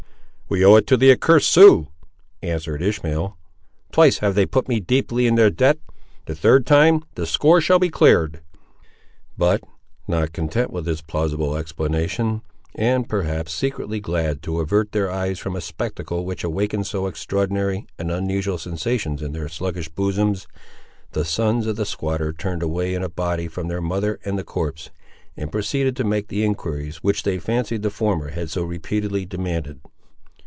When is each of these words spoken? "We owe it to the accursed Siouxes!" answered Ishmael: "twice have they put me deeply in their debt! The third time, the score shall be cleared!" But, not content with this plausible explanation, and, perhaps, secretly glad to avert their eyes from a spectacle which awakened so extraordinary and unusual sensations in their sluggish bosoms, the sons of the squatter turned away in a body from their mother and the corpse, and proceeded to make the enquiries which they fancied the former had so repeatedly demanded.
"We 0.49 0.65
owe 0.65 0.75
it 0.75 0.85
to 0.87 0.97
the 0.97 1.11
accursed 1.13 1.53
Siouxes!" 1.55 1.87
answered 2.43 2.81
Ishmael: 2.81 3.37
"twice 3.93 4.17
have 4.17 4.35
they 4.35 4.45
put 4.45 4.67
me 4.67 4.81
deeply 4.81 5.25
in 5.25 5.35
their 5.35 5.49
debt! 5.49 5.77
The 6.25 6.35
third 6.35 6.65
time, 6.65 7.05
the 7.15 7.25
score 7.25 7.61
shall 7.61 7.79
be 7.79 7.89
cleared!" 7.89 8.41
But, 9.37 9.63
not 10.09 10.33
content 10.33 10.69
with 10.69 10.83
this 10.83 10.99
plausible 10.99 11.55
explanation, 11.55 12.41
and, 12.75 13.07
perhaps, 13.07 13.53
secretly 13.53 14.01
glad 14.01 14.43
to 14.43 14.59
avert 14.59 14.91
their 14.91 15.09
eyes 15.09 15.39
from 15.39 15.55
a 15.55 15.61
spectacle 15.61 16.25
which 16.25 16.43
awakened 16.43 16.85
so 16.85 17.07
extraordinary 17.07 17.87
and 17.97 18.11
unusual 18.11 18.57
sensations 18.57 19.21
in 19.21 19.31
their 19.31 19.47
sluggish 19.47 19.87
bosoms, 19.87 20.49
the 21.13 21.23
sons 21.23 21.65
of 21.65 21.77
the 21.77 21.85
squatter 21.85 22.33
turned 22.33 22.61
away 22.61 22.93
in 22.93 23.03
a 23.03 23.07
body 23.07 23.47
from 23.47 23.69
their 23.69 23.79
mother 23.81 24.19
and 24.25 24.37
the 24.37 24.43
corpse, 24.43 24.89
and 25.37 25.49
proceeded 25.49 25.95
to 25.95 26.03
make 26.03 26.27
the 26.27 26.43
enquiries 26.43 26.97
which 26.97 27.23
they 27.23 27.39
fancied 27.39 27.83
the 27.83 27.89
former 27.89 28.31
had 28.31 28.49
so 28.49 28.63
repeatedly 28.63 29.25
demanded. 29.25 29.79